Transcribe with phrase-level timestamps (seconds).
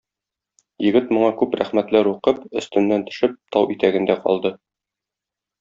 [0.85, 4.57] Егет моңа күп рәхмәтләр укып, өстеннән төшеп, тау итәгендә калды.